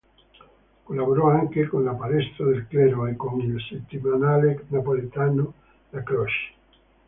[0.83, 5.53] Collaborò anche con la "Palestra del Clero" e con il settimanale napoletano
[5.91, 6.53] "La Croce".